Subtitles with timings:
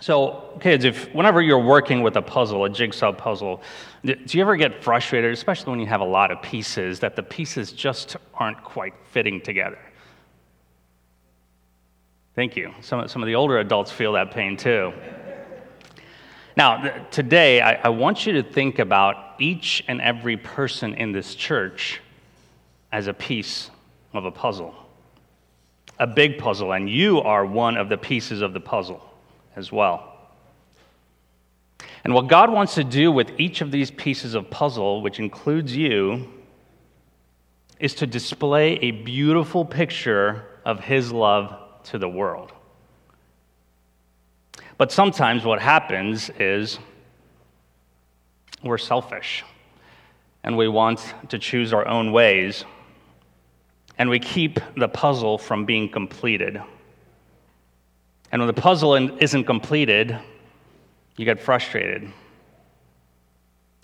[0.00, 3.62] So, kids, if whenever you're working with a puzzle, a jigsaw puzzle,
[4.04, 7.22] do you ever get frustrated, especially when you have a lot of pieces, that the
[7.22, 9.78] pieces just aren't quite fitting together?
[12.36, 12.72] Thank you.
[12.80, 14.92] Some, some of the older adults feel that pain too.
[16.56, 21.10] Now, th- today, I, I want you to think about each and every person in
[21.10, 22.00] this church
[22.92, 23.70] as a piece
[24.14, 24.74] of a puzzle,
[25.98, 29.02] a big puzzle, and you are one of the pieces of the puzzle
[29.58, 30.14] as well.
[32.04, 35.76] And what God wants to do with each of these pieces of puzzle, which includes
[35.76, 36.32] you,
[37.80, 42.52] is to display a beautiful picture of His love to the world.
[44.78, 46.78] But sometimes what happens is
[48.62, 49.44] we're selfish
[50.44, 52.64] and we want to choose our own ways,
[53.98, 56.62] and we keep the puzzle from being completed.
[58.30, 60.18] And when the puzzle isn't completed,
[61.16, 62.10] you get frustrated.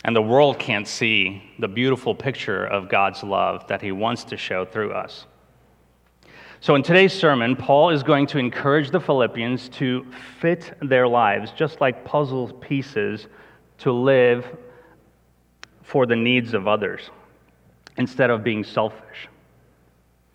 [0.05, 4.37] And the world can't see the beautiful picture of God's love that He wants to
[4.37, 5.27] show through us.
[6.61, 10.07] So, in today's sermon, Paul is going to encourage the Philippians to
[10.41, 13.27] fit their lives, just like puzzle pieces,
[13.79, 14.47] to live
[15.83, 17.11] for the needs of others
[17.97, 19.29] instead of being selfish.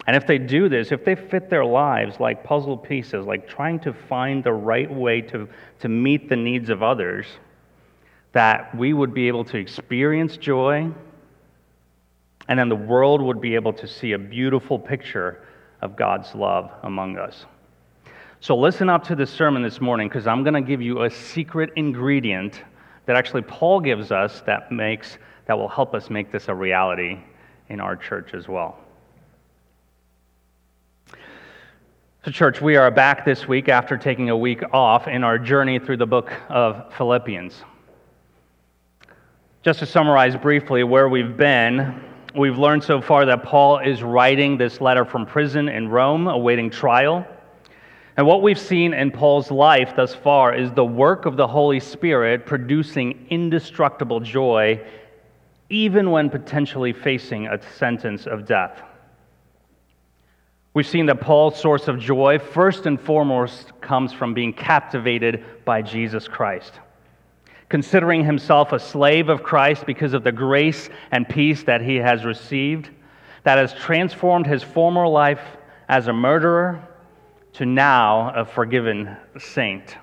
[0.10, 3.80] And if they do this, if they fit their lives like puzzle pieces, like trying
[3.82, 5.48] to find the right way to,
[5.82, 7.28] to meet the needs of others,
[8.32, 10.90] that we would be able to experience joy,
[12.48, 15.46] and then the world would be able to see a beautiful picture
[15.84, 17.46] of God's love among us.
[18.40, 21.12] So, listen up to this sermon this morning because I'm going to give you a
[21.12, 22.64] secret ingredient
[23.06, 27.20] that actually Paul gives us that makes that will help us make this a reality
[27.68, 28.80] in our church as well.
[32.30, 35.80] So, church, we are back this week after taking a week off in our journey
[35.80, 37.64] through the book of Philippians.
[39.64, 42.00] Just to summarize briefly where we've been,
[42.36, 46.70] we've learned so far that Paul is writing this letter from prison in Rome, awaiting
[46.70, 47.26] trial.
[48.16, 51.80] And what we've seen in Paul's life thus far is the work of the Holy
[51.80, 54.80] Spirit producing indestructible joy
[55.72, 58.84] even when potentially facing a sentence of death.
[60.74, 65.82] We've seen that Paul's source of joy, first and foremost, comes from being captivated by
[65.82, 66.80] Jesus Christ.
[67.70, 72.24] Considering himself a slave of Christ because of the grace and peace that he has
[72.24, 72.90] received,
[73.44, 75.42] that has transformed his former life
[75.88, 76.88] as a murderer
[77.54, 79.98] to now a forgiven saint.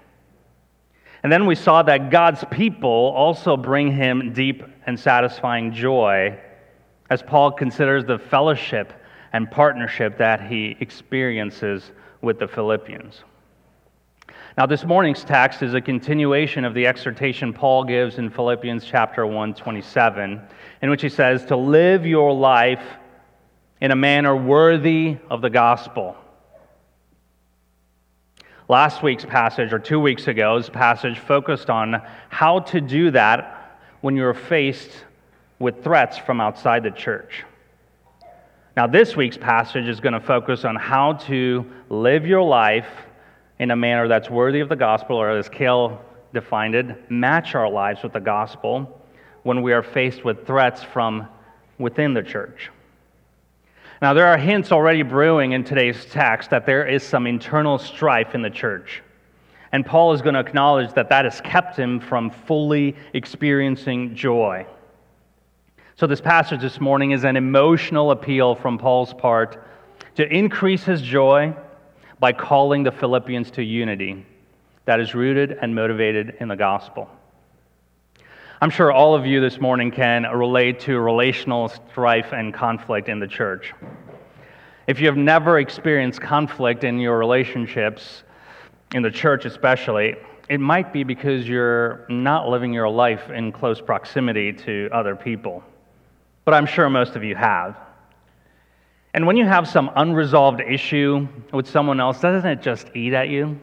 [1.22, 6.38] And then we saw that God's people also bring him deep and satisfying joy
[7.08, 8.92] as Paul considers the fellowship
[9.32, 13.22] and partnership that he experiences with the Philippians.
[14.58, 19.26] Now, this morning's text is a continuation of the exhortation Paul gives in Philippians chapter
[19.26, 20.40] 1, 27,
[20.82, 22.84] in which he says, To live your life
[23.80, 26.16] in a manner worthy of the gospel
[28.68, 34.16] Last week's passage, or two weeks ago's passage, focused on how to do that when
[34.16, 34.90] you're faced
[35.60, 37.44] with threats from outside the church.
[38.76, 42.86] Now, this week's passage is going to focus on how to live your life
[43.58, 45.98] in a manner that's worthy of the gospel, or as Kale
[46.34, 49.00] defined it, match our lives with the gospel
[49.44, 51.26] when we are faced with threats from
[51.78, 52.70] within the church.
[54.02, 58.34] Now, there are hints already brewing in today's text that there is some internal strife
[58.34, 59.02] in the church.
[59.72, 64.66] And Paul is going to acknowledge that that has kept him from fully experiencing joy.
[65.98, 69.66] So, this passage this morning is an emotional appeal from Paul's part
[70.16, 71.56] to increase his joy
[72.18, 74.26] by calling the Philippians to unity
[74.84, 77.08] that is rooted and motivated in the gospel.
[78.60, 83.18] I'm sure all of you this morning can relate to relational strife and conflict in
[83.18, 83.72] the church.
[84.86, 88.22] If you have never experienced conflict in your relationships,
[88.92, 90.16] in the church especially,
[90.50, 95.64] it might be because you're not living your life in close proximity to other people.
[96.46, 97.76] But I'm sure most of you have.
[99.12, 103.28] And when you have some unresolved issue with someone else, doesn't it just eat at
[103.28, 103.58] you?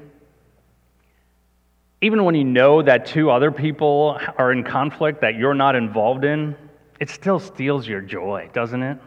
[2.03, 6.25] even when you know that two other people are in conflict that you're not involved
[6.25, 6.53] in,
[6.99, 8.97] it still steals your joy, doesn't it?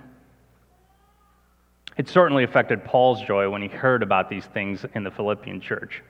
[1.99, 6.02] It certainly affected Paul's joy when he heard about these things in the Philippian church.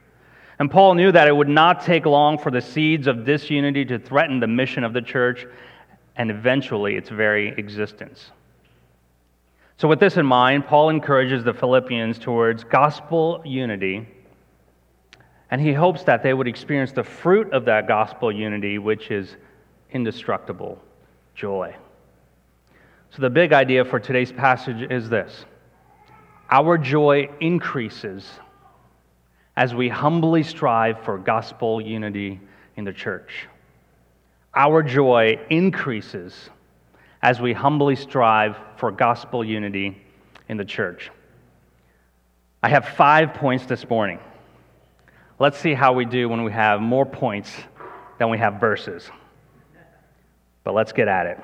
[0.61, 3.99] And Paul knew that it would not take long for the seeds of disunity to
[3.99, 5.45] threaten the mission of the church
[6.17, 8.31] and eventually its very existence.
[9.79, 14.07] So, with this in mind, Paul encourages the Philippians towards gospel unity
[15.51, 19.37] And he hopes that they would experience the fruit of that gospel unity, which is
[19.93, 20.83] indestructible
[21.35, 21.75] joy.
[23.11, 25.45] So, the big idea for today's passage is this
[26.51, 28.29] our joy increases
[29.57, 32.41] as we humbly strive for gospel unity
[32.77, 33.47] in the church.
[34.57, 36.49] Our joy increases
[37.21, 40.03] as we humbly strive for gospel unity
[40.49, 41.11] in the church.
[42.63, 44.19] I have five points this morning.
[45.39, 47.53] Let's see how we do when we have more points
[48.19, 49.11] than we have verses.
[50.65, 51.39] But let's get at it.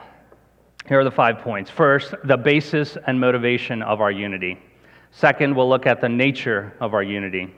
[0.89, 1.71] Here are the five points.
[1.71, 4.59] First, the basis and motivation of our unity.
[5.11, 7.55] Second, we'll look at the nature of our unity.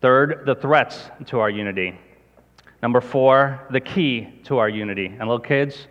[0.00, 1.98] Third, the threats to our unity.
[2.82, 5.06] Number four, the key to our unity.
[5.06, 5.86] And little kids,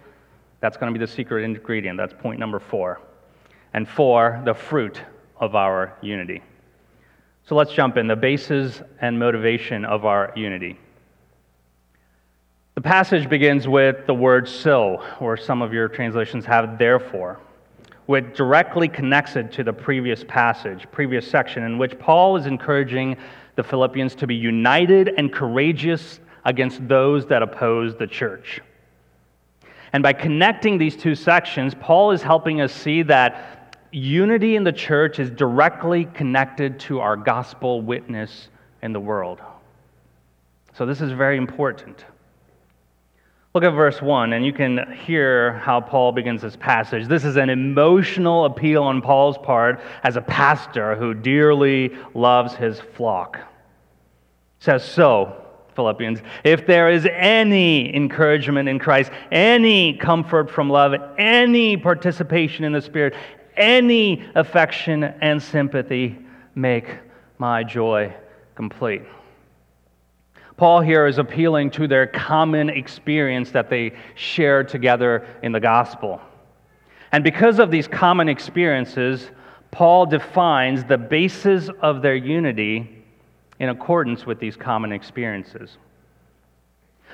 [0.60, 1.98] that's going to be the secret ingredient.
[1.98, 3.00] That's point number four.
[3.74, 5.02] And four, the fruit
[5.40, 6.42] of our unity.
[7.46, 10.80] So let's jump in the basis and motivation of our unity.
[12.76, 17.40] The passage begins with the word so, or some of your translations have therefore,
[18.06, 23.18] which directly connects it to the previous passage, previous section, in which Paul is encouraging
[23.56, 28.62] the Philippians to be united and courageous against those that oppose the church.
[29.94, 34.72] And by connecting these two sections, Paul is helping us see that unity in the
[34.72, 38.50] church is directly connected to our gospel witness
[38.82, 39.42] in the world.
[40.76, 42.06] So, this is very important.
[43.56, 47.08] Look at verse 1, and you can hear how Paul begins this passage.
[47.08, 52.80] This is an emotional appeal on Paul's part as a pastor who dearly loves his
[52.80, 53.40] flock.
[54.60, 55.36] Says, So,
[55.80, 62.74] Philippians, if there is any encouragement in Christ, any comfort from love, any participation in
[62.74, 63.14] the Spirit,
[63.56, 66.20] any affection and sympathy,
[66.54, 66.98] make
[67.38, 68.14] my joy
[68.56, 69.04] complete.
[70.58, 76.20] Paul here is appealing to their common experience that they share together in the gospel.
[77.14, 79.32] And because of these common experiences,
[79.72, 82.99] Paul defines the basis of their unity
[83.60, 85.78] in accordance with these common experiences.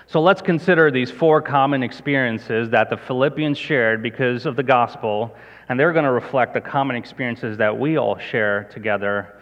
[0.07, 5.35] So let's consider these four common experiences that the Philippians shared because of the gospel,
[5.67, 9.41] and they're going to reflect the common experiences that we all share together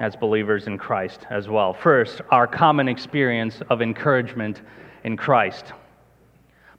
[0.00, 1.74] as believers in Christ as well.
[1.74, 4.62] First, our common experience of encouragement
[5.04, 5.72] in Christ.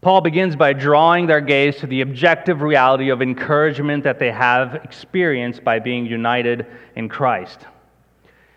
[0.01, 4.75] Paul begins by drawing their gaze to the objective reality of encouragement that they have
[4.75, 6.65] experienced by being united
[6.95, 7.59] in Christ.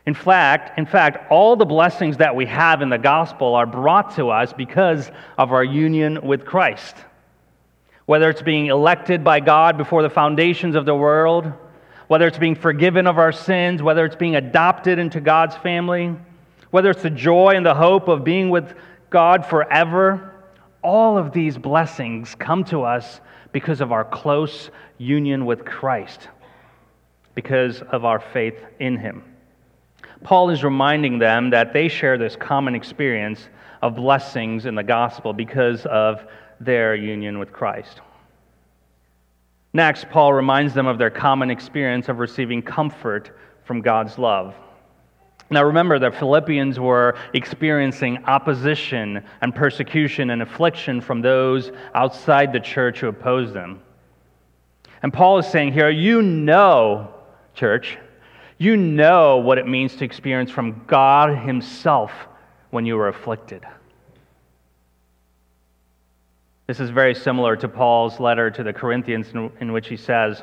[0.06, 4.14] In fact, in fact, all the blessings that we have in the gospel are brought
[4.14, 6.94] to us because of our union with Christ.
[8.06, 11.52] Whether it's being elected by God before the foundations of the world,
[12.06, 16.14] whether it's being forgiven of our sins, whether it's being adopted into God's family,
[16.70, 18.74] whether it's the joy and the hope of being with
[19.10, 20.32] God forever,
[20.82, 23.20] all of these blessings come to us
[23.50, 26.28] because of our close union with Christ,
[27.34, 29.24] because of our faith in Him.
[30.22, 33.48] Paul is reminding them that they share this common experience
[33.82, 36.26] of blessings in the gospel because of
[36.60, 38.00] their union with Christ.
[39.72, 44.54] Next, Paul reminds them of their common experience of receiving comfort from God's love.
[45.50, 52.58] Now, remember, that Philippians were experiencing opposition and persecution and affliction from those outside the
[52.58, 53.80] church who opposed them.
[55.02, 57.14] And Paul is saying here, you know,
[57.54, 57.98] church,
[58.58, 62.12] you know what it means to experience from God Himself
[62.70, 63.64] when you are afflicted.
[66.66, 69.28] This is very similar to Paul's letter to the Corinthians,
[69.60, 70.42] in which he says,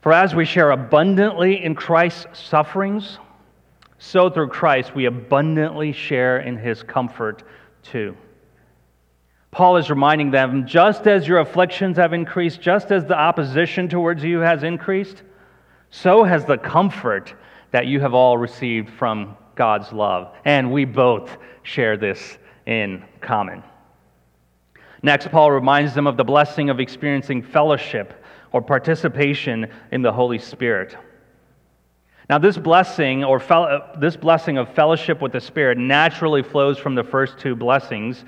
[0.00, 3.18] For as we share abundantly in Christ's sufferings,
[3.98, 7.44] so through Christ we abundantly share in his comfort
[7.82, 8.16] too.
[9.50, 14.22] Paul is reminding them just as your afflictions have increased, just as the opposition towards
[14.22, 15.22] you has increased,
[15.90, 17.34] so has the comfort
[17.70, 20.34] that you have all received from God's love.
[20.44, 23.62] And we both share this in common.
[25.02, 30.38] Next, Paul reminds them of the blessing of experiencing fellowship or participation in the Holy
[30.38, 30.96] Spirit.
[32.28, 36.78] Now, this blessing or fel- uh, this blessing of fellowship with the Spirit naturally flows
[36.78, 38.24] from the first two blessings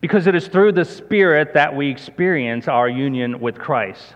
[0.00, 4.14] because it is through the Spirit that we experience our union with Christ.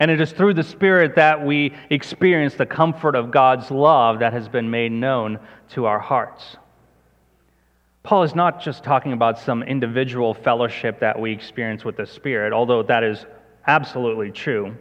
[0.00, 4.32] And it is through the Spirit that we experience the comfort of God's love that
[4.32, 5.40] has been made known
[5.70, 6.56] to our hearts.
[8.04, 12.52] Paul is not just talking about some individual fellowship that we experience with the Spirit,
[12.52, 13.26] although that is
[13.66, 14.74] absolutely true.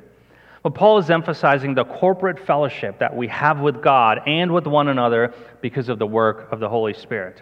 [0.63, 4.88] But Paul is emphasizing the corporate fellowship that we have with God and with one
[4.88, 7.41] another because of the work of the Holy Spirit.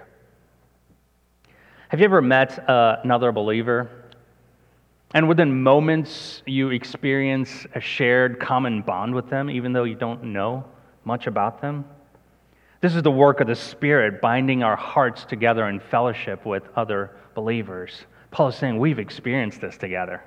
[1.90, 3.90] Have you ever met uh, another believer?
[5.16, 10.26] And within moments, you experience a shared common bond with them, even though you don't
[10.26, 10.66] know
[11.06, 11.86] much about them?
[12.82, 17.12] This is the work of the Spirit binding our hearts together in fellowship with other
[17.34, 18.04] believers.
[18.30, 20.22] Paul is saying we've experienced this together.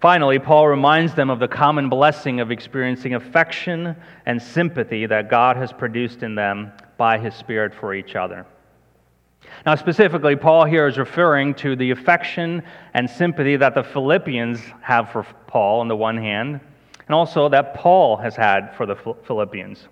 [0.00, 5.58] Finally, Paul reminds them of the common blessing of experiencing affection and sympathy that God
[5.58, 8.46] has produced in them by his Spirit for each other.
[9.66, 12.62] Now, specifically, Paul here is referring to the affection
[12.94, 16.60] and sympathy that the Philippians have for Paul on the one hand,
[17.06, 19.86] and also that Paul has had for the Philippians.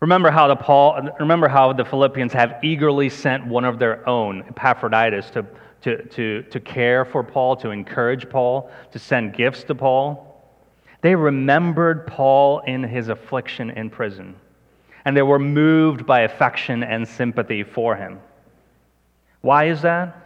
[0.00, 4.44] Remember how the, Paul, remember how the Philippians have eagerly sent one of their own,
[4.48, 5.46] Epaphroditus, to,
[5.82, 10.30] to, to, to care for Paul, to encourage Paul, to send gifts to Paul.
[11.00, 14.36] They remembered Paul in his affliction in prison
[15.04, 18.20] and they were moved by affection and sympathy for him.
[19.40, 20.16] Why is that?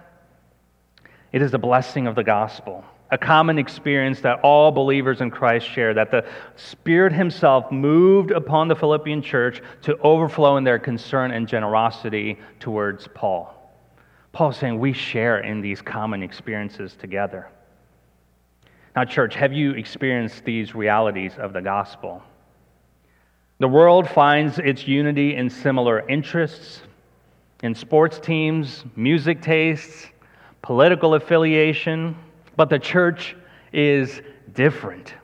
[1.33, 5.69] It is the blessing of the gospel, a common experience that all believers in Christ
[5.69, 6.25] share, that the
[6.57, 13.09] Spirit Himself moved upon the Philippian church to overflow in their concern and generosity towards
[13.09, 13.55] Paul.
[14.33, 17.49] Paul's saying we share in these common experiences together.
[18.95, 22.23] Now, church, have you experienced these realities of the gospel?
[23.61, 26.83] The world finds its unity in similar interests,
[27.65, 30.07] in sports teams, music tastes,
[30.63, 32.17] political affiliation,
[32.57, 33.35] but the church
[33.73, 34.23] is
[34.55, 35.15] different.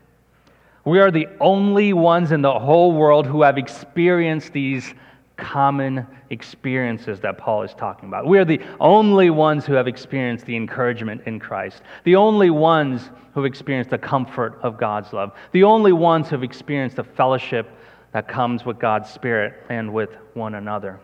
[0.84, 4.94] We are the only ones in the whole world who have experienced these
[5.36, 8.26] common experiences that Paul is talking about.
[8.26, 13.10] We are the only ones who have experienced the encouragement in Christ, the only ones
[13.32, 17.04] who have experienced the comfort of God's love, the only ones who have experienced the
[17.04, 17.68] fellowship
[18.14, 21.00] that comes with God's Spirit and with one another.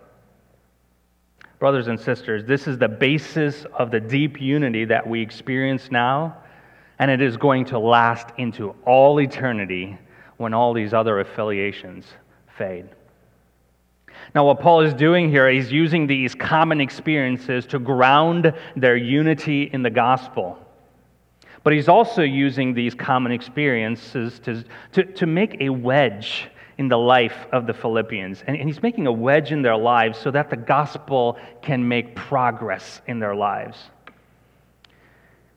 [1.59, 6.37] Brothers and sisters, this is the basis of the deep unity that we experience now,
[7.01, 9.99] and it is going to last into all eternity
[10.37, 12.07] when all these other affiliations
[12.57, 12.89] fade.
[14.33, 19.69] Now, what Paul is doing here, he's using these common experiences to ground their unity
[19.73, 20.59] in the gospel.
[21.65, 26.49] But he's also using these common experiences to, to, to make a wedge
[26.81, 28.43] in the life of the Philippians.
[28.47, 32.17] And, and he's making a wedge in their lives so that the gospel can make
[32.17, 33.77] progress in their lives.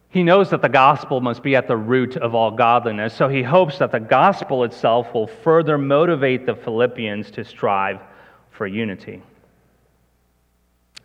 [0.10, 3.42] He knows that the gospel must be at the root of all godliness, so he
[3.42, 8.02] hopes that the gospel itself will further motivate the Philippians to strive
[8.52, 9.24] for unity.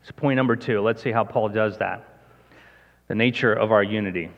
[0.03, 2.23] So, point number two, let's see how Paul does that.
[3.07, 4.31] The nature of our unity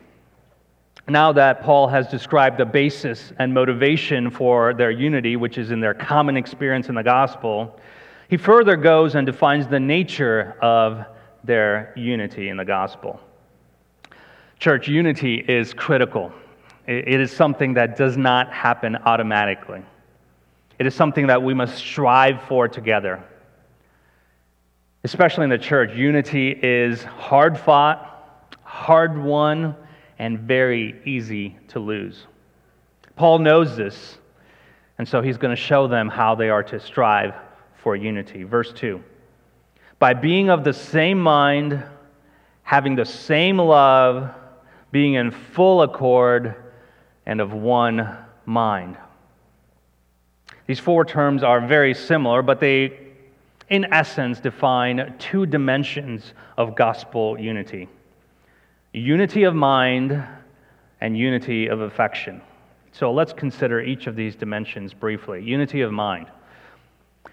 [1.11, 5.79] now that Paul has described the basis and motivation for their unity, which is in
[5.79, 7.79] their common experience in the gospel,
[8.29, 11.05] he further goes and defines the nature of
[11.43, 13.19] their unity in the gospel.
[14.59, 16.31] Church, unity is critical.
[16.87, 19.81] It is something that does not happen automatically.
[20.79, 23.23] It is something that we must strive for together.
[25.03, 29.75] Especially in the church, unity is hard fought, hard won,
[30.21, 32.27] and very easy to lose.
[33.15, 34.19] Paul knows this,
[34.99, 37.33] and so he's going to show them how they are to strive
[37.81, 38.43] for unity.
[38.43, 39.03] Verse 2
[39.97, 41.83] By being of the same mind,
[42.61, 44.29] having the same love,
[44.91, 46.53] being in full accord,
[47.25, 48.97] and of one mind.
[50.67, 52.95] These four terms are very similar, but they,
[53.69, 57.89] in essence, define two dimensions of gospel unity
[58.93, 60.23] unity of mind,
[61.01, 62.41] and unity of affection.
[62.91, 65.43] So let's consider each of these dimensions briefly.
[65.43, 66.27] Unity of mind.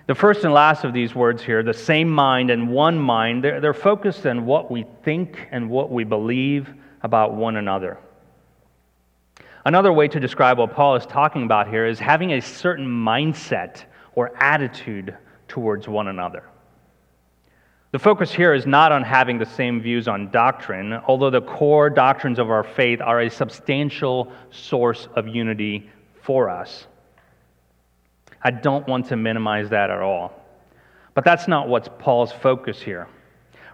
[0.06, 3.60] The first and last of these words here, the same mind and one mind, they're,
[3.60, 6.72] they're focused on what we think and what we believe
[7.02, 7.98] about one another.
[9.66, 13.84] Another way to describe what Paul is talking about here is having a certain mindset
[14.14, 16.44] or attitude towards one another.
[17.90, 21.88] The focus here is not on having the same views on doctrine, although the core
[21.88, 25.88] doctrines of our faith are a substantial source of unity
[26.22, 26.86] for us.
[28.42, 30.34] I don't want to minimize that at all.
[31.14, 33.08] But that's not what's Paul's focus here.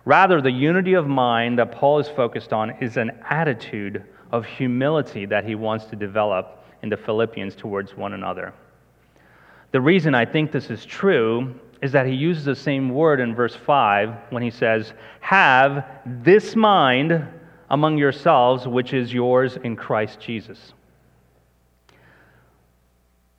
[0.04, 5.26] Rather, the unity of mind that Paul is focused on is an attitude of humility
[5.26, 8.54] that he wants to develop in the Philippians towards one another.
[9.72, 13.34] The reason I think this is true is that he uses the same word in
[13.34, 17.28] verse 5 when he says, Have this mind
[17.68, 20.72] among yourselves, which is yours in Christ Jesus.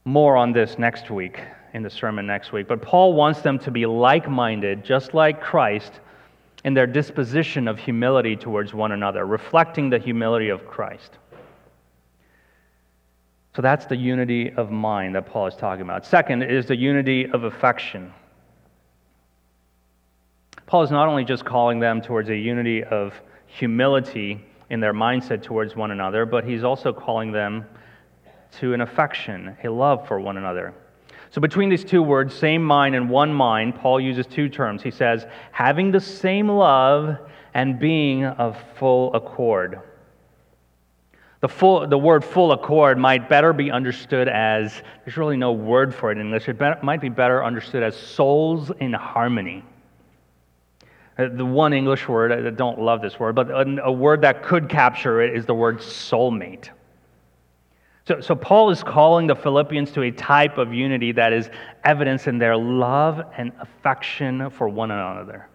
[0.03, 1.39] More on this next week
[1.73, 2.67] in the sermon next week.
[2.67, 5.93] But Paul wants them to be like minded, just like Christ,
[6.63, 11.17] in their disposition of humility towards one another, reflecting the humility of Christ.
[13.55, 16.05] So that's the unity of mind that Paul is talking about.
[16.05, 18.13] Second is the unity of affection.
[20.67, 23.13] Paul is not only just calling them towards a unity of
[23.45, 27.65] humility in their mindset towards one another, but he's also calling them
[28.59, 30.73] to an affection, a love for one another.
[31.29, 34.81] So, between these two words, same mind and one mind, Paul uses two terms.
[34.81, 37.17] He says, having the same love
[37.53, 39.81] and being of full accord.
[41.41, 45.93] The, full, the word full accord might better be understood as, there's really no word
[45.93, 49.63] for it in English, it might be better understood as souls in harmony.
[51.17, 54.67] Uh, the one English word, I don't love this word, but a word that could
[54.67, 56.69] capture it is the word soulmate.
[58.07, 61.49] So, so Paul is calling the Philippians to a type of unity that is
[61.83, 65.47] evidence in their love and affection for one another,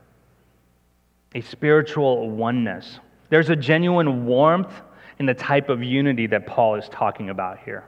[1.35, 2.99] a spiritual oneness.
[3.29, 4.73] There's a genuine warmth
[5.21, 7.85] in the type of unity that Paul is talking about here.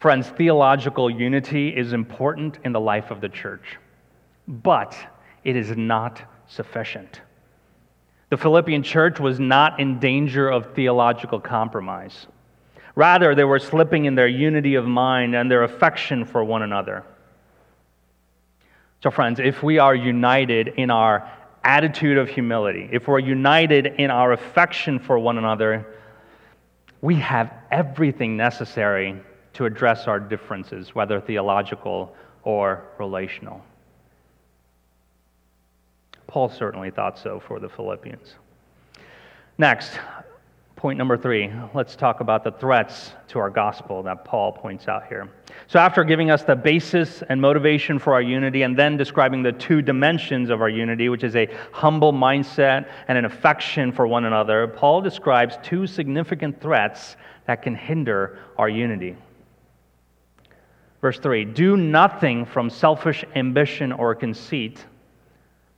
[0.00, 3.76] Friends, theological unity is important in the life of the church,
[4.48, 4.96] but
[5.44, 7.20] it is not sufficient.
[8.30, 12.26] The Philippian church was not in danger of theological compromise.
[12.94, 17.04] Rather, they were slipping in their unity of mind and their affection for one another.
[19.02, 21.28] So, friends, if we are united in our
[21.64, 25.86] attitude of humility, if we're united in our affection for one another,
[27.00, 29.20] we have everything necessary
[29.54, 33.64] to address our differences, whether theological or relational.
[36.30, 38.36] Paul certainly thought so for the Philippians.
[39.58, 39.98] Next,
[40.76, 45.08] point number three, let's talk about the threats to our gospel that Paul points out
[45.08, 45.28] here.
[45.66, 49.50] So, after giving us the basis and motivation for our unity, and then describing the
[49.50, 54.24] two dimensions of our unity, which is a humble mindset and an affection for one
[54.24, 57.16] another, Paul describes two significant threats
[57.46, 59.16] that can hinder our unity.
[61.00, 64.84] Verse 3 Do nothing from selfish ambition or conceit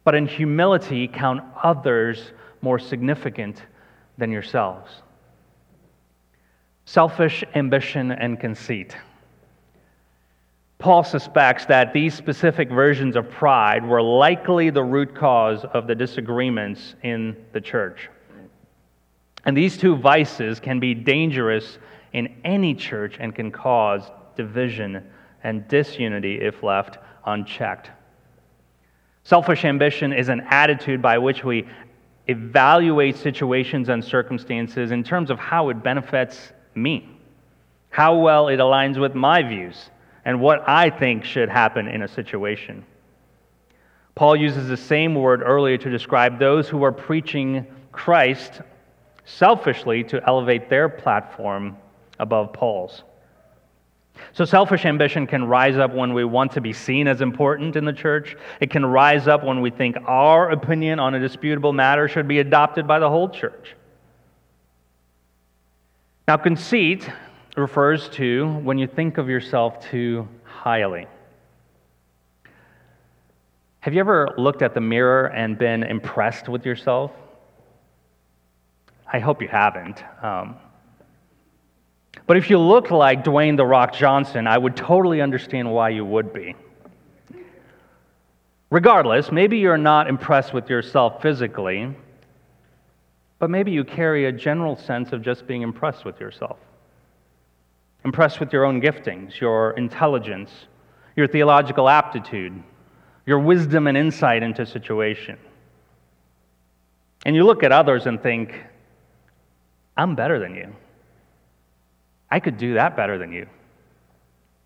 [0.04, 3.62] but in humility count others more significant
[4.18, 4.90] than yourselves.
[6.84, 8.96] Selfish ambition and conceit.
[10.78, 15.94] Paul suspects that these specific versions of pride were likely the root cause of the
[15.94, 18.10] disagreements in the church.
[19.44, 21.78] And these two vices can be dangerous
[22.12, 25.08] in any church and can cause division
[25.44, 27.90] and disunity if left unchecked.
[29.24, 31.66] Selfish ambition is an attitude by which we
[32.28, 37.08] evaluate situations and circumstances in terms of how it benefits me,
[37.90, 39.90] how well it aligns with my views,
[40.24, 42.84] and what I think should happen in a situation.
[44.14, 48.60] Paul uses the same word earlier to describe those who are preaching Christ
[49.24, 51.76] selfishly to elevate their platform
[52.18, 53.04] above Paul's.
[54.32, 57.84] So, selfish ambition can rise up when we want to be seen as important in
[57.84, 58.36] the church.
[58.60, 62.38] It can rise up when we think our opinion on a disputable matter should be
[62.38, 63.74] adopted by the whole church.
[66.28, 67.08] Now, conceit
[67.56, 71.06] refers to when you think of yourself too highly.
[73.80, 77.10] Have you ever looked at the mirror and been impressed with yourself?
[79.12, 80.02] I hope you haven't.
[80.22, 80.56] Um,
[82.26, 86.04] but if you look like Dwayne The Rock Johnson, I would totally understand why you
[86.04, 86.54] would be.
[88.70, 91.94] Regardless, maybe you're not impressed with yourself physically,
[93.38, 96.58] but maybe you carry a general sense of just being impressed with yourself.
[98.04, 100.50] Impressed with your own giftings, your intelligence,
[101.16, 102.62] your theological aptitude,
[103.26, 105.36] your wisdom and insight into situation.
[107.24, 108.54] And you look at others and think,
[109.96, 110.74] I'm better than you.
[112.32, 113.46] I could do that better than you.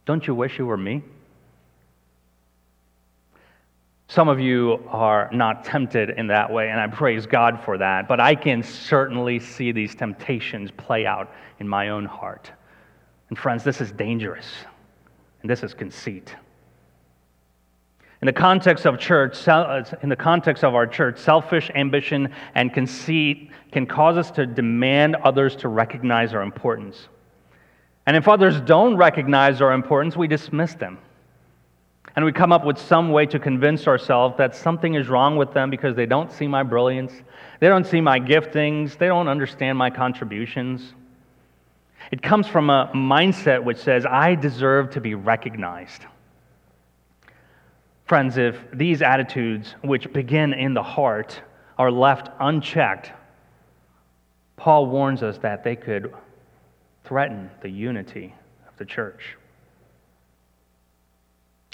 [0.05, 1.03] Don't you wish you were me?
[4.07, 8.07] Some of you are not tempted in that way, and I praise God for that.
[8.07, 12.53] But I can certainly see these temptations play out in my own heart.
[13.31, 14.47] And friends, this is dangerous,
[15.43, 16.37] and this is conceit.
[18.23, 22.73] In the context of church, uh, in the context of our church, selfish ambition and
[22.73, 27.09] conceit can cause us to demand others to recognize our importance.
[28.07, 30.99] And if others don't recognize our importance, we dismiss them.
[32.15, 35.53] And we come up with some way to convince ourselves that something is wrong with
[35.53, 37.13] them because they don't see my brilliance,
[37.61, 40.95] they don't see my giftings, they don't understand my contributions.
[42.11, 46.07] It comes from a mindset which says, I deserve to be recognized.
[48.05, 51.41] Friends, if these attitudes, which begin in the heart,
[51.77, 53.11] are left unchecked,
[54.57, 56.15] Paul warns us that they could
[57.07, 58.35] threaten the unity
[58.69, 59.37] of the church.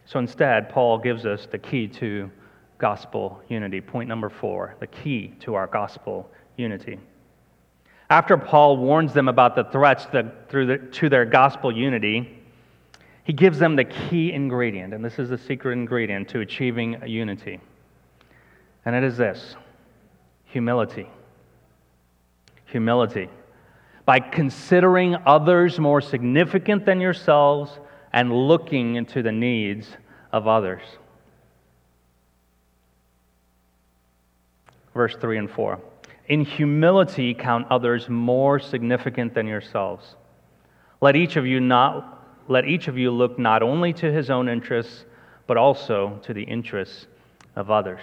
[0.06, 2.30] So instead, Paul gives us the key to
[2.78, 3.80] gospel unity.
[3.80, 6.98] Point number four the key to our gospel unity.
[8.10, 10.06] After Paul warns them about the threats
[10.50, 12.38] through to their gospel unity,
[13.24, 17.60] he gives them the key ingredient, and this is the secret ingredient to achieving unity.
[18.84, 19.56] And it is this
[20.44, 21.08] humility.
[22.66, 23.30] Humility.
[24.04, 27.78] By considering others more significant than yourselves
[28.12, 29.88] and looking into the needs
[30.32, 30.82] of others.
[34.94, 35.78] Verse 3 and 4.
[36.28, 40.16] In humility, count others more significant than yourselves.
[41.00, 44.48] Let each of you not let each of you look not only to his own
[44.48, 45.04] interests,
[45.46, 47.06] but also to the interests
[47.54, 48.00] of others.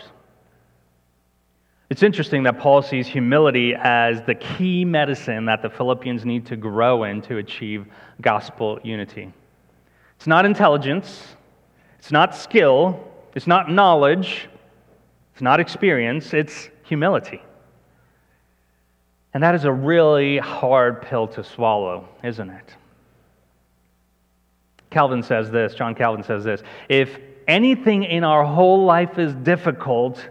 [1.89, 6.55] It's interesting that Paul sees humility as the key medicine that the Philippians need to
[6.55, 7.87] grow in to achieve
[8.21, 9.33] gospel unity.
[10.15, 11.35] It's not intelligence,
[11.97, 12.99] it's not skill,
[13.33, 14.49] it's not knowledge,
[15.33, 17.41] it's not experience, it's humility.
[19.33, 22.75] And that is a really hard pill to swallow, isn't it?
[24.91, 30.27] Calvin says this, John Calvin says this if anything in our whole life is difficult,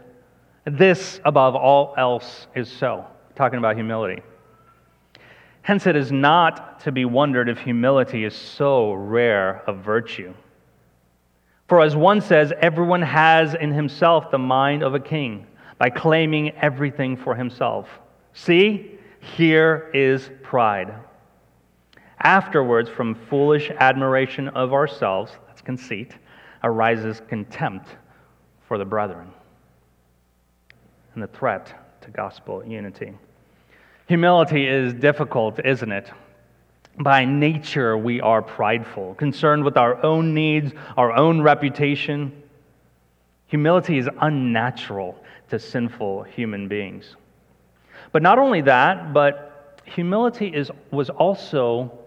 [0.70, 3.07] this above all else is so.
[3.35, 4.22] Talking about humility.
[5.62, 10.33] Hence, it is not to be wondered if humility is so rare a virtue.
[11.68, 16.50] For as one says, everyone has in himself the mind of a king by claiming
[16.57, 17.87] everything for himself.
[18.33, 20.94] See, here is pride.
[22.20, 26.14] Afterwards, from foolish admiration of ourselves, that's conceit,
[26.64, 27.88] arises contempt
[28.66, 29.31] for the brethren
[31.18, 33.12] and the threat to gospel unity.
[34.07, 36.12] Humility is difficult, isn't it?
[36.96, 42.40] By nature, we are prideful, concerned with our own needs, our own reputation.
[43.48, 47.16] Humility is unnatural to sinful human beings.
[48.12, 51.98] But not only that, but humility is, was also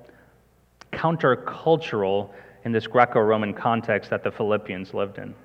[0.93, 2.30] countercultural
[2.63, 5.36] in this Greco Roman context that the Philippians lived in.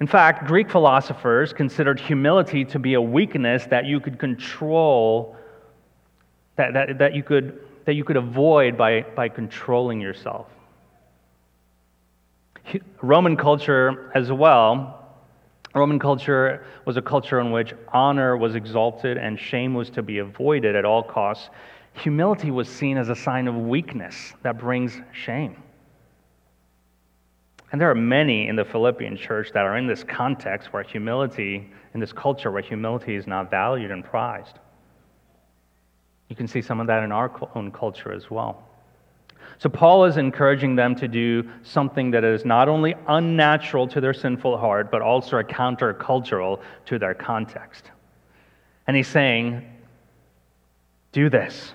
[0.00, 5.36] In fact, Greek philosophers considered humility to be a weakness that you could control,
[6.56, 10.46] that, that, that, you, could, that you could avoid by, by controlling yourself.
[13.02, 14.96] Roman culture as well,
[15.74, 20.18] Roman culture was a culture in which honor was exalted and shame was to be
[20.18, 21.50] avoided at all costs
[21.94, 25.62] humility was seen as a sign of weakness that brings shame.
[27.72, 31.70] And there are many in the Philippian church that are in this context where humility,
[31.94, 34.58] in this culture where humility is not valued and prized.
[36.28, 38.62] You can see some of that in our own culture as well.
[39.58, 44.14] So, Paul is encouraging them to do something that is not only unnatural to their
[44.14, 47.90] sinful heart, but also a countercultural to their context.
[48.86, 49.62] And he's saying,
[51.12, 51.74] Do this.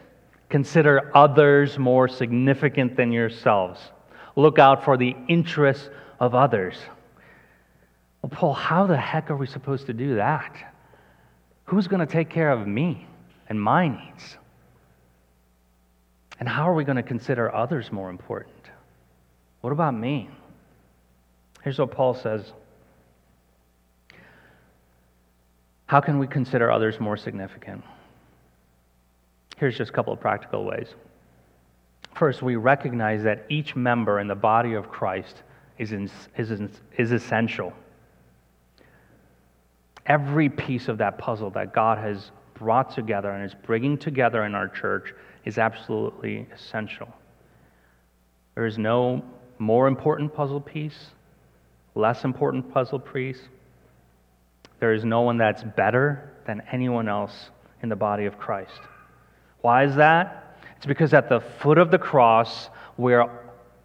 [0.49, 3.79] Consider others more significant than yourselves.
[4.35, 6.75] Look out for the interests of others.
[8.21, 10.55] Well, Paul, how the heck are we supposed to do that?
[11.65, 13.07] Who's going to take care of me
[13.49, 14.37] and my needs?
[16.39, 18.53] And how are we going to consider others more important?
[19.61, 20.29] What about me?
[21.63, 22.51] Here's what Paul says
[25.87, 27.83] How can we consider others more significant?
[29.57, 30.87] Here's just a couple of practical ways.
[32.15, 35.43] First, we recognize that each member in the body of Christ
[35.77, 37.73] is, in, is, in, is essential.
[40.05, 44.55] Every piece of that puzzle that God has brought together and is bringing together in
[44.55, 47.09] our church is absolutely essential.
[48.55, 49.21] There is no
[49.59, 51.11] more important puzzle piece,
[51.95, 53.41] less important puzzle piece.
[54.79, 57.49] There is no one that's better than anyone else
[57.83, 58.79] in the body of Christ.
[59.59, 60.44] Why is that?
[60.85, 63.25] It's because at the foot of the cross, where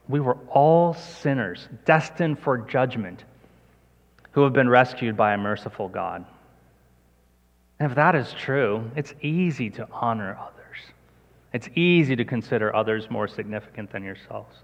[0.06, 3.24] we were all sinners, destined for judgment,
[4.32, 6.26] who have been rescued by a merciful God.
[7.78, 10.76] And if that is true, it's easy to honor others.
[11.54, 14.54] It's easy to consider others more significant than yourselves.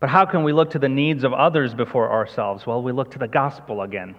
[0.00, 2.66] But how can we look to the needs of others before ourselves?
[2.66, 4.16] Well, we look to the gospel again.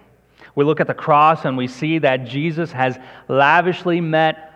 [0.54, 4.47] We look at the cross and we see that Jesus has lavishly met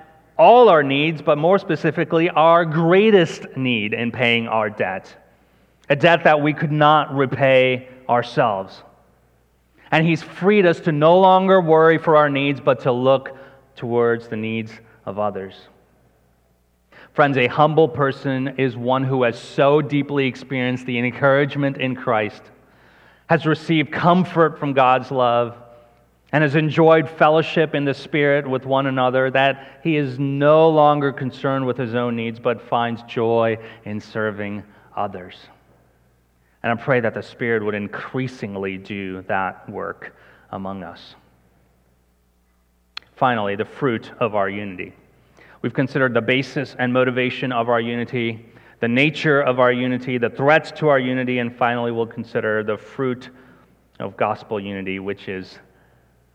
[0.43, 5.15] all our needs, but more specifically, our greatest need in paying our debt.
[5.89, 8.83] A debt that we could not repay ourselves.
[9.93, 13.37] And He's freed us to no longer worry for our needs, but to look
[13.77, 14.73] towards the needs
[15.07, 15.55] of others.
[17.13, 22.43] Friends, a humble person is one who has so deeply experienced the encouragement in Christ,
[23.29, 25.57] has received comfort from God's love,
[26.33, 31.13] and has enjoyed fellowship in the Spirit with one another that he is no longer
[31.13, 34.63] concerned with his own needs, but finds joy in serving
[34.97, 35.37] others.
[36.63, 40.17] And I pray that the Spirit would increasingly do that work
[40.51, 41.17] among us.
[43.15, 44.95] Finally, the fruit of our unity.
[45.61, 48.47] We've considered the basis and motivation of our unity,
[48.81, 52.77] the nature of our unity, the threats to our unity, and finally, we'll consider the
[52.77, 53.31] fruit
[54.01, 55.59] of gospel unity, which is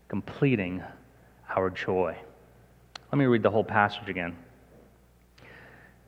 [0.08, 0.82] completing
[1.54, 2.16] our joy.
[3.12, 4.36] Let me read the whole passage again.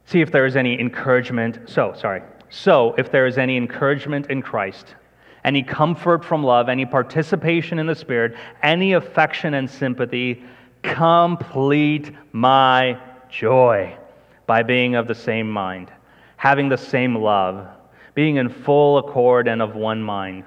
[0.07, 1.69] See if there is any encouragement.
[1.69, 2.23] So, sorry.
[2.51, 4.95] So, if there is any encouragement in Christ,
[5.45, 10.43] any comfort from love, any participation in the Spirit, any affection and sympathy,
[10.83, 12.99] complete my
[13.31, 13.97] joy
[14.47, 15.93] by being of the same mind,
[16.37, 17.69] having the same love,
[18.15, 20.45] being in full accord and of one mind.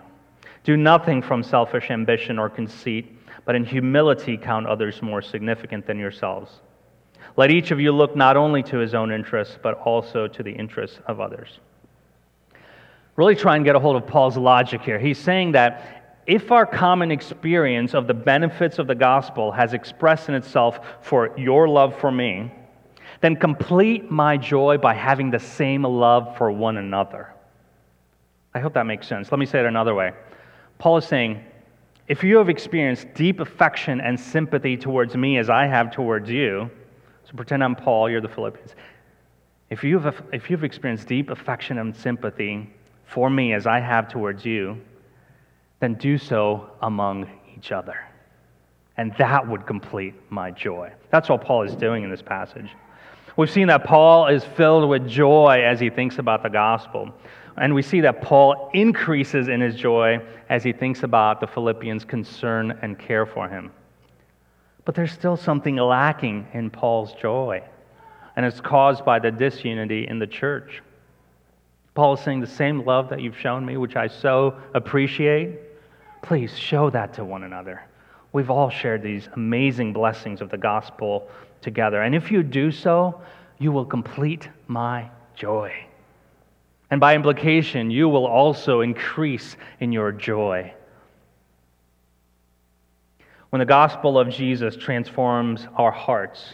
[0.64, 6.00] Do nothing from selfish ambition or conceit, but in humility count others more significant than
[6.00, 6.62] yourselves.
[7.36, 10.52] Let each of you look not only to his own interests, but also to the
[10.52, 11.60] interests of others.
[13.16, 15.00] Really try and get a hold of Paul's logic here.
[15.00, 20.30] He's saying that if our common experience of the benefits of the gospel has expressed
[20.30, 22.52] in itself for your love for me,
[23.22, 27.34] then complete my joy by having the same love for one another.
[28.54, 29.32] I hope that makes sense.
[29.32, 30.14] Let me say it another way.
[30.78, 31.44] Paul is saying,
[32.14, 36.70] if you have experienced deep affection and sympathy towards me as I have towards you,
[37.24, 38.76] so pretend I'm Paul, you're the Philippians.
[39.72, 42.72] If you've, if you've experienced deep affection and sympathy
[43.06, 44.80] for me as I have towards you,
[45.80, 47.98] then do so among each other.
[48.96, 50.94] And that would complete my joy.
[51.10, 52.70] That's what Paul is doing in this passage.
[53.38, 57.12] We've seen that Paul is filled with joy as he thinks about the gospel.
[57.58, 62.04] And we see that Paul increases in his joy as he thinks about the Philippians'
[62.04, 63.72] concern and care for him.
[64.86, 67.64] But there's still something lacking in Paul's joy,
[68.36, 70.82] and it's caused by the disunity in the church.
[71.94, 75.60] Paul is saying, The same love that you've shown me, which I so appreciate,
[76.22, 77.84] please show that to one another.
[78.32, 81.30] We've all shared these amazing blessings of the gospel
[81.62, 82.02] together.
[82.02, 83.22] And if you do so,
[83.60, 85.72] you will complete my joy.
[86.94, 90.72] And by implication, you will also increase in your joy.
[93.50, 96.54] When the gospel of Jesus transforms our hearts,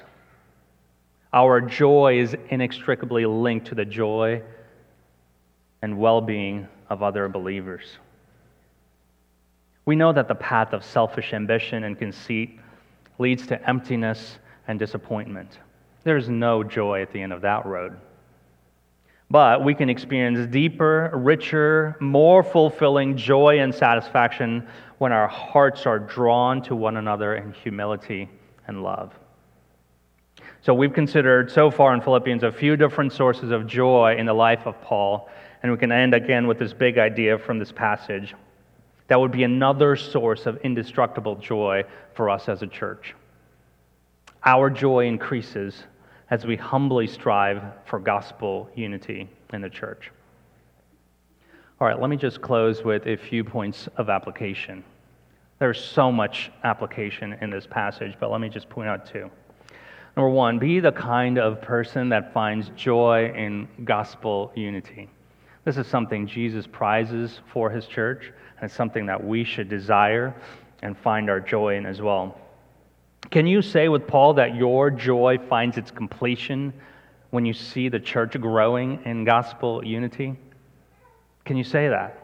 [1.33, 4.41] our joy is inextricably linked to the joy
[5.81, 7.97] and well being of other believers.
[9.83, 12.57] We know that the path of selfish ambition and conceit
[13.17, 15.59] leads to emptiness and disappointment.
[16.05, 17.97] There's no joy at the end of that road.
[19.31, 25.99] But we can experience deeper, richer, more fulfilling joy and satisfaction when our hearts are
[25.99, 28.27] drawn to one another in humility
[28.67, 29.13] and love.
[30.61, 34.33] So, we've considered so far in Philippians a few different sources of joy in the
[34.33, 35.29] life of Paul,
[35.61, 38.33] and we can end again with this big idea from this passage
[39.07, 43.15] that would be another source of indestructible joy for us as a church.
[44.45, 45.83] Our joy increases
[46.29, 50.11] as we humbly strive for gospel unity in the church.
[51.81, 54.83] All right, let me just close with a few points of application.
[55.59, 59.29] There's so much application in this passage, but let me just point out two.
[60.15, 65.09] Number one, be the kind of person that finds joy in gospel unity.
[65.65, 70.33] This is something Jesus prizes for his church, and it's something that we should desire
[70.81, 72.37] and find our joy in as well.
[73.31, 76.73] Can you say with Paul that your joy finds its completion
[77.29, 80.35] when you see the church growing in gospel unity?
[81.45, 82.15] Can you say that?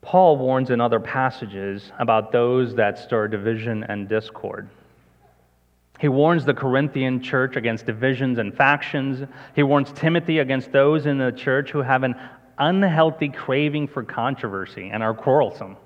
[0.00, 4.68] Paul warns in other passages about those that stir division and discord.
[5.98, 9.26] He warns the Corinthian church against divisions and factions.
[9.54, 12.16] He warns Timothy against those in the church who have an
[12.58, 15.76] unhealthy craving for controversy and are quarrelsome.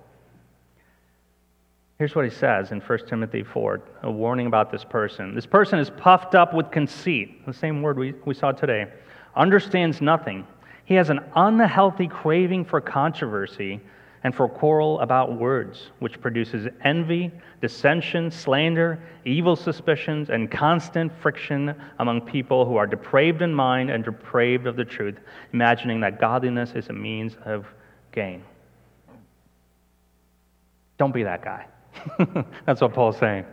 [1.99, 5.35] Here's what he says in 1 Timothy 4, a warning about this person.
[5.35, 8.87] This person is puffed up with conceit, the same word we, we saw today,
[9.35, 10.47] understands nothing.
[10.85, 13.81] He has an unhealthy craving for controversy
[14.23, 21.75] and for quarrel about words, which produces envy, dissension, slander, evil suspicions, and constant friction
[21.99, 25.17] among people who are depraved in mind and depraved of the truth,
[25.53, 27.67] imagining that godliness is a means of
[28.13, 28.45] gain.
[30.97, 31.67] Don't be that guy.
[32.67, 33.45] That's what Paul's saying.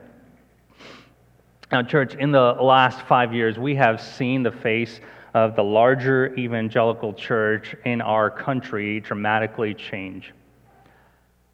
[1.72, 5.00] Now, church, in the last five years, we have seen the face
[5.34, 10.34] of the larger evangelical church in our country dramatically change.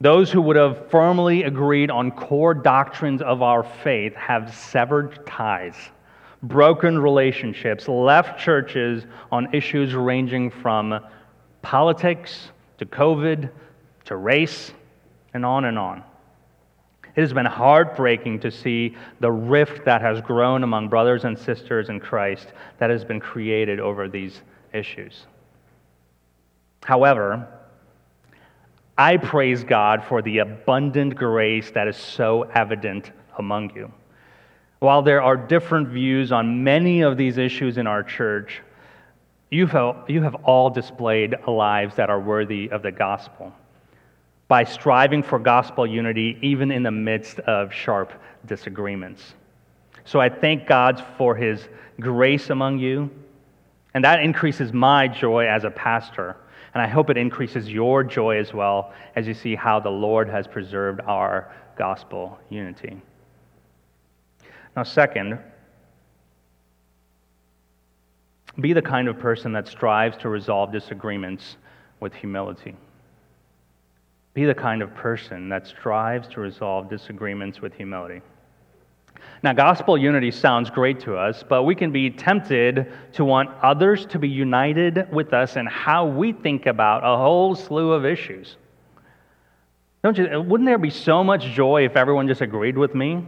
[0.02, 5.76] Those who would have firmly agreed on core doctrines of our faith have severed ties,
[6.44, 11.00] broken relationships, left churches on issues ranging from
[11.62, 13.50] politics to COVID
[14.06, 14.72] to race
[15.34, 16.04] and on and on.
[17.16, 21.90] It has been heartbreaking to see the rift that has grown among brothers and sisters
[21.90, 24.42] in Christ that has been created over these
[24.74, 25.26] issues.
[26.84, 27.48] However,
[28.98, 33.92] I praise God for the abundant grace that is so evident among you.
[34.80, 38.62] While there are different views on many of these issues in our church,
[39.50, 43.54] you have, you have all displayed lives that are worthy of the gospel
[44.52, 48.12] by striving for gospel unity even in the midst of sharp
[48.48, 49.34] disagreements.
[50.04, 51.70] So I thank God for his
[52.02, 53.10] grace among you,
[53.94, 56.36] and that increases my joy as a pastor.
[56.74, 60.28] And I hope it increases your joy as well as you see how the Lord
[60.28, 63.02] has preserved our gospel unity.
[64.76, 65.40] Now, second,
[68.60, 71.56] be the kind of person that strives to resolve disagreements
[72.02, 72.76] with humility.
[74.34, 78.22] Be the kind of person that strives to resolve disagreements with humility.
[79.44, 84.06] Now, gospel unity sounds great to us, but we can be tempted to want others
[84.08, 88.58] to be united with us in how we think about a whole slew of issues.
[90.04, 90.42] Don't you?
[90.42, 93.28] Wouldn't there be so much joy if everyone just agreed with me?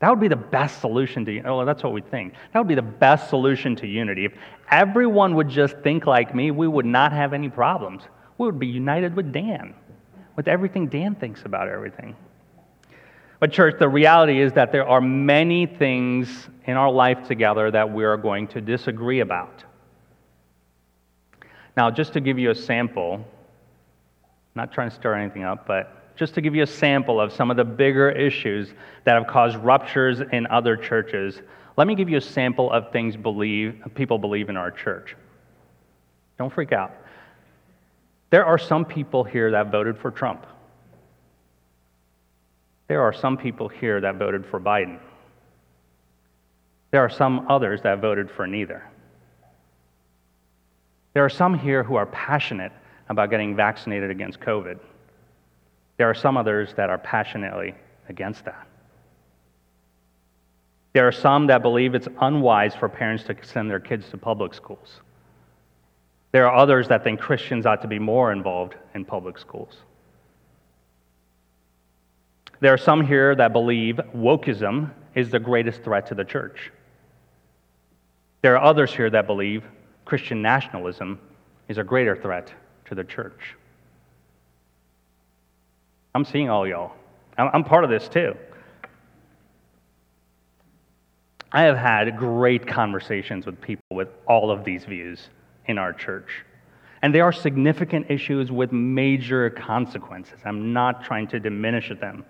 [0.00, 2.34] That would be the best solution to oh, that's what we think.
[2.52, 4.26] That would be the best solution to unity.
[4.26, 4.34] If
[4.70, 8.02] everyone would just think like me, we would not have any problems.
[8.36, 9.74] We would be united with Dan,
[10.36, 12.14] with everything Dan thinks about everything.
[13.40, 17.92] But, church, the reality is that there are many things in our life together that
[17.92, 19.64] we are going to disagree about.
[21.76, 23.26] Now, just to give you a sample,
[24.54, 27.50] not trying to stir anything up, but just to give you a sample of some
[27.50, 28.72] of the bigger issues
[29.04, 31.42] that have caused ruptures in other churches,
[31.76, 35.14] let me give you a sample of things believe, people believe in our church.
[36.38, 36.94] Don't freak out.
[38.36, 40.46] There are some people here that voted for Trump.
[42.86, 44.98] There are some people here that voted for Biden.
[46.90, 48.84] There are some others that voted for neither.
[51.14, 52.72] There are some here who are passionate
[53.08, 54.80] about getting vaccinated against COVID.
[55.96, 57.74] There are some others that are passionately
[58.10, 58.66] against that.
[60.92, 64.52] There are some that believe it's unwise for parents to send their kids to public
[64.52, 65.00] schools.
[66.36, 69.78] There are others that think Christians ought to be more involved in public schools.
[72.60, 76.70] There are some here that believe wokeism is the greatest threat to the church.
[78.42, 79.64] There are others here that believe
[80.04, 81.18] Christian nationalism
[81.68, 82.52] is a greater threat
[82.84, 83.54] to the church.
[86.14, 86.92] I'm seeing all y'all.
[87.38, 88.36] I'm part of this too.
[91.50, 95.30] I have had great conversations with people with all of these views
[95.66, 96.44] in our church.
[97.02, 100.38] And they are significant issues with major consequences.
[100.44, 102.24] I'm not trying to diminish them.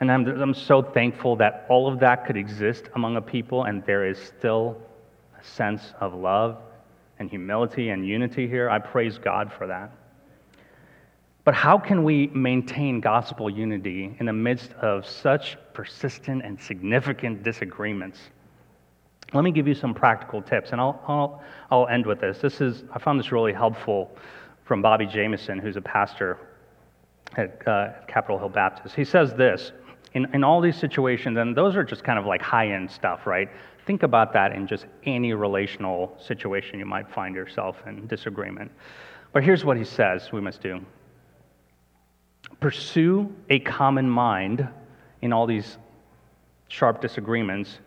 [0.00, 3.84] And I'm, I'm so thankful that all of that could exist among a people, and
[3.84, 4.80] there is still
[5.38, 6.58] a sense of love
[7.18, 8.70] and humility and unity here.
[8.70, 9.92] I praise God for that.
[11.44, 17.42] But how can we maintain gospel unity in the midst of such persistent and significant
[17.42, 18.20] disagreements?
[19.32, 22.38] Let me give you some practical tips, and I'll, I'll, I'll end with this.
[22.38, 24.10] This is, I found this really helpful
[24.64, 26.38] from Bobby Jamieson, who's a pastor
[27.36, 28.94] at uh, Capitol Hill Baptist.
[28.94, 29.72] He says this
[30.14, 33.26] in, in all these situations, and those are just kind of like high end stuff,
[33.26, 33.48] right?
[33.86, 38.70] Think about that in just any relational situation you might find yourself in disagreement.
[39.32, 40.84] But here's what he says we must do
[42.58, 44.68] pursue a common mind
[45.22, 45.78] in all these
[46.68, 47.80] sharp disagreements,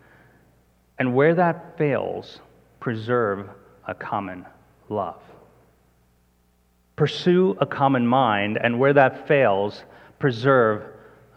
[0.99, 2.39] and where that fails,
[2.79, 3.49] preserve
[3.87, 4.45] a common
[4.89, 5.21] love.
[6.95, 9.83] Pursue a common mind, and where that fails,
[10.19, 10.83] preserve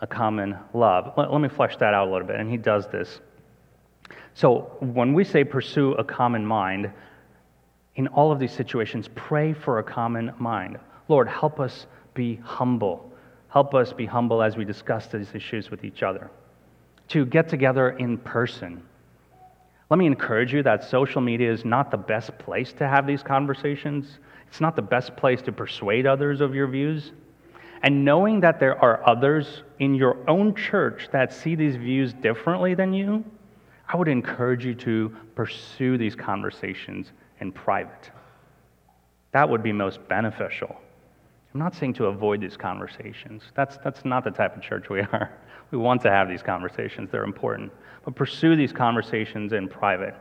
[0.01, 1.15] a common love.
[1.17, 3.21] Let, let me flesh that out a little bit, and he does this.
[4.35, 6.93] So, when we say pursue a common mind,
[7.97, 10.79] in all of these situations, pray for a common mind.
[11.09, 13.11] Lord, help us be humble.
[13.49, 16.31] Help us be humble as we discuss these issues with each other.
[17.09, 18.83] To get together in person.
[19.89, 23.23] Let me encourage you that social media is not the best place to have these
[23.23, 24.19] conversations.
[24.49, 27.13] It's not the best place to persuade others of your views.
[27.83, 32.75] And knowing that there are others in your own church that see these views differently
[32.75, 33.25] than you,
[33.89, 38.11] I would encourage you to pursue these conversations in private.
[39.33, 40.75] That would be most beneficial.
[41.55, 43.43] I'm not saying to avoid these conversations.
[43.55, 45.33] That's, that's not the type of church we are.
[45.73, 47.73] We want to have these conversations, they're important.
[48.07, 50.15] But pursue these conversations in private.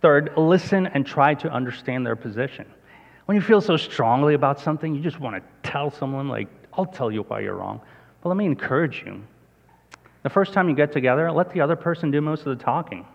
[0.00, 2.66] Third, listen and try to understand their position.
[3.26, 6.86] When you feel so strongly about something, you just want to tell someone, like, I'll
[6.86, 7.80] tell you why you're wrong.
[8.22, 9.22] But let me encourage you.
[10.22, 13.06] The first time you get together, let the other person do most of the talking.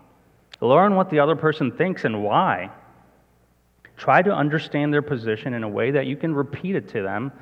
[0.60, 2.70] Learn what the other person thinks and why.
[3.96, 7.32] Try to understand their position in a way that you can repeat it to them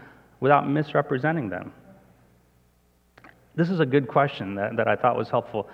[0.40, 1.72] without misrepresenting them.
[3.54, 5.68] This is a good question that, that I thought was helpful.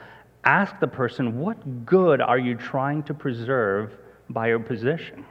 [0.46, 3.92] Ask the person, what good are you trying to preserve
[4.30, 5.24] by your position?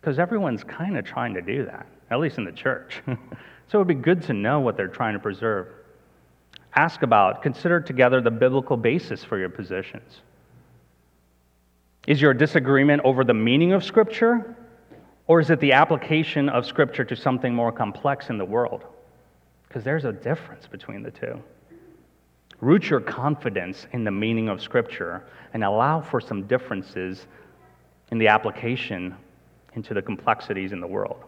[0.00, 3.02] Because everyone's kind of trying to do that, at least in the church.
[3.06, 3.16] so
[3.72, 5.66] it would be good to know what they're trying to preserve.
[6.76, 10.20] Ask about, consider together the biblical basis for your positions.
[12.06, 14.54] Is your disagreement over the meaning of Scripture,
[15.26, 18.84] or is it the application of Scripture to something more complex in the world?
[19.66, 21.42] Because there's a difference between the two.
[22.60, 27.26] Root your confidence in the meaning of Scripture and allow for some differences
[28.10, 29.14] in the application
[29.74, 31.24] into the complexities in the world.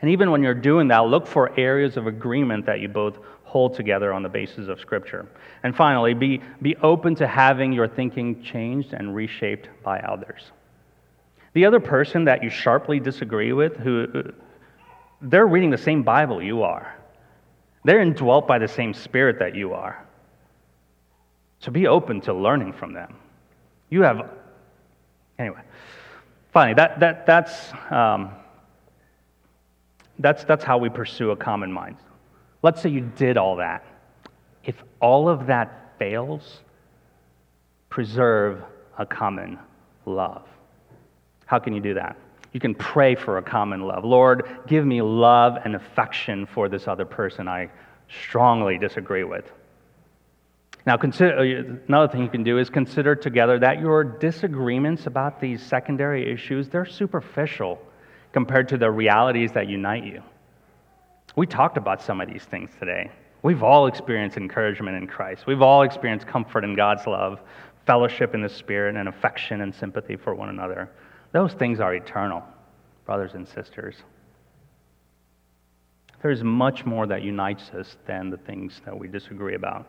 [0.00, 3.74] And even when you're doing that, look for areas of agreement that you both hold
[3.74, 5.26] together on the basis of Scripture.
[5.62, 10.50] And finally, be, be open to having your thinking changed and reshaped by others.
[11.54, 14.32] The other person that you sharply disagree with, who
[15.22, 16.94] they're reading the same Bible you are,
[17.84, 20.05] they're indwelt by the same Spirit that you are.
[21.60, 23.14] So be open to learning from them.
[23.90, 24.30] You have,
[25.38, 25.62] anyway,
[26.52, 27.72] finally, that, that, that's.
[27.90, 28.30] Um,
[30.18, 31.96] that's, that's how we pursue a common mind.
[32.62, 33.84] Let's say you did all that.
[34.64, 36.60] If all of that fails,
[37.88, 38.62] preserve
[38.98, 39.58] a common
[40.06, 40.46] love.
[41.44, 42.16] How can you do that?
[42.52, 44.04] You can pray for a common love.
[44.04, 47.68] Lord, give me love and affection for this other person I
[48.08, 49.52] strongly disagree with.
[50.86, 55.40] Now, consider, uh, another thing you can do is consider together that your disagreements about
[55.40, 57.80] these secondary issues, they're superficial
[58.32, 60.22] compared to the realities that unite you.
[61.34, 63.10] We talked about some of these things today.
[63.42, 65.46] We've all experienced encouragement in Christ.
[65.46, 67.40] We've all experienced comfort in God's love,
[67.84, 70.88] fellowship in the Spirit, and affection and sympathy for one another.
[71.32, 72.44] Those things are eternal,
[73.04, 73.96] brothers and sisters.
[76.22, 79.86] There's much more that unites us than the things that we disagree about.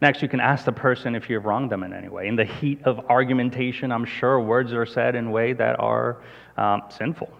[0.00, 2.26] Next, you can ask the person if you've wronged them in any way.
[2.28, 6.22] In the heat of argumentation, I'm sure words are said in a way that are
[6.56, 7.30] um, sinful.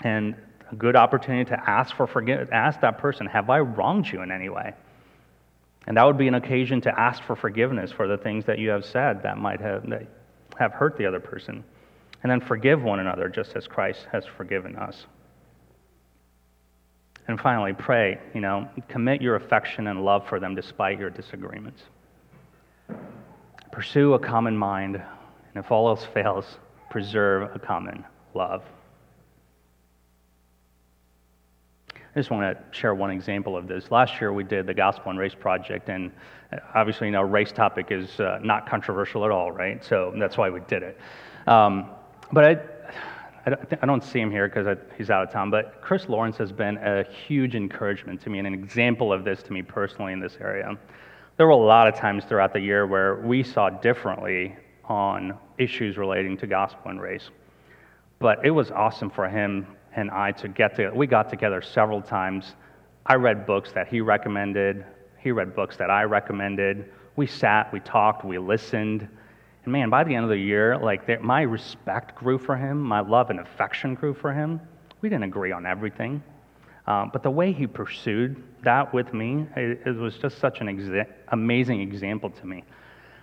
[0.00, 0.34] And
[0.70, 4.30] a good opportunity to ask for forgiveness, ask that person, have I wronged you in
[4.30, 4.74] any way?
[5.86, 8.70] And that would be an occasion to ask for forgiveness for the things that you
[8.70, 10.06] have said that might have, that
[10.58, 11.64] have hurt the other person.
[12.22, 15.06] And then forgive one another just as Christ has forgiven us.
[17.28, 21.82] And finally, pray, you know, commit your affection and love for them despite your disagreements.
[23.70, 26.44] Pursue a common mind, and if all else fails,
[26.90, 28.04] preserve a common
[28.34, 28.64] love.
[31.92, 33.92] I just want to share one example of this.
[33.92, 36.10] Last year we did the Gospel and Race Project, and
[36.74, 39.84] obviously, you know, race topic is uh, not controversial at all, right?
[39.84, 40.98] So that's why we did it.
[41.46, 41.90] Um,
[42.32, 42.58] but I,
[43.46, 46.76] I don't see him here because he's out of town, but Chris Lawrence has been
[46.76, 50.36] a huge encouragement to me and an example of this to me personally in this
[50.40, 50.76] area.
[51.36, 55.96] There were a lot of times throughout the year where we saw differently on issues
[55.96, 57.30] relating to gospel and race.
[58.18, 59.66] But it was awesome for him
[59.96, 60.94] and I to get together.
[60.94, 62.54] We got together several times.
[63.06, 64.84] I read books that he recommended,
[65.18, 66.90] he read books that I recommended.
[67.16, 69.08] We sat, we talked, we listened
[69.64, 73.00] and man, by the end of the year, like my respect grew for him, my
[73.00, 74.60] love and affection grew for him.
[75.02, 76.22] We didn't agree on everything,
[76.86, 80.66] um, but the way he pursued that with me, it, it was just such an
[80.66, 82.64] exa- amazing example to me.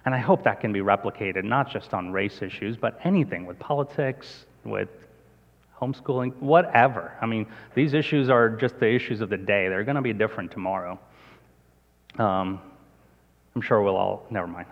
[0.05, 3.59] And I hope that can be replicated, not just on race issues, but anything with
[3.59, 4.89] politics, with
[5.79, 7.13] homeschooling, whatever.
[7.19, 9.67] I mean, these issues are just the issues of the day.
[9.67, 10.99] They're going to be different tomorrow.
[12.17, 12.61] Um,
[13.53, 14.67] I'm sure we'll all, never mind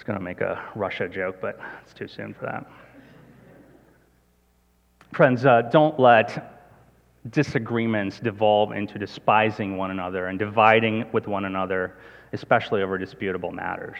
[0.00, 2.66] was going to make a Russia joke, but it's too soon for that.
[5.12, 6.62] Friends, uh, don't let
[7.28, 11.98] disagreements devolve into despising one another and dividing with one another,
[12.32, 13.98] especially over disputable matters.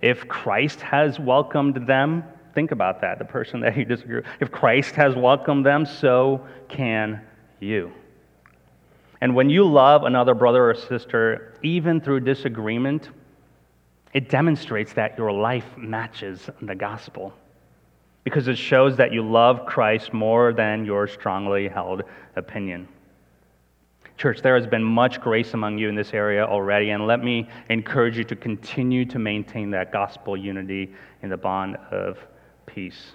[0.00, 4.26] If Christ has welcomed them, think about that, the person that you disagree with.
[4.40, 7.20] If Christ has welcomed them, so can
[7.60, 7.92] you.
[9.20, 13.10] And when you love another brother or sister, even through disagreement,
[14.12, 17.32] it demonstrates that your life matches the gospel
[18.24, 22.02] because it shows that you love Christ more than your strongly held
[22.36, 22.86] opinion.
[24.16, 27.48] Church, there has been much grace among you in this area already, and let me
[27.70, 30.92] encourage you to continue to maintain that gospel unity
[31.22, 32.18] in the bond of
[32.66, 33.12] peace.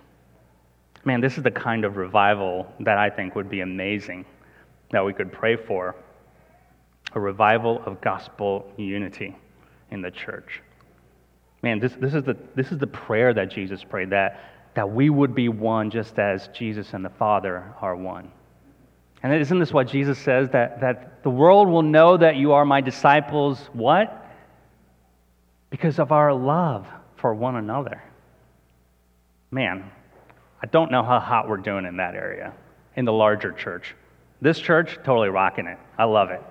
[1.06, 4.26] Man, this is the kind of revival that I think would be amazing
[4.92, 5.96] that we could pray for
[7.14, 9.36] a revival of gospel unity
[9.92, 10.62] in the church.
[11.68, 14.40] Man, this, this, is, the, this is the prayer that Jesus prayed that,
[14.76, 18.32] that we would be one just as Jesus and the Father are one.
[19.22, 20.48] And isn't this what Jesus says?
[20.52, 23.60] That, that the world will know that you are my disciples.
[23.74, 24.26] What?
[25.70, 26.88] Because of our love
[27.18, 28.02] for one another.
[29.52, 29.92] Man,
[30.64, 32.54] I don't know how hot we're doing in that area,
[32.96, 33.94] in the larger church.
[34.40, 35.80] This church, totally rocking it.
[35.98, 36.42] I love it.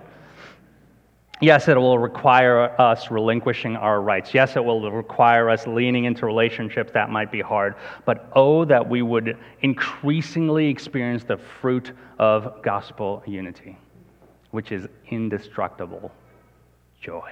[1.40, 4.32] Yes, it will require us relinquishing our rights.
[4.32, 7.74] Yes, it will require us leaning into relationships that might be hard.
[8.06, 13.76] But oh, that we would increasingly experience the fruit of gospel unity,
[14.50, 16.10] which is indestructible
[17.02, 17.30] joy.